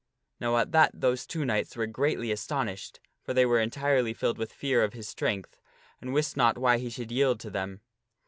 [0.39, 4.49] Now at that those two knights were greatly astonished, for they were entirely filled with
[4.49, 5.59] the fear of his strength,
[6.01, 7.81] and wist not why he should yield to them.